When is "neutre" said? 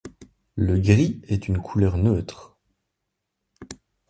1.99-2.57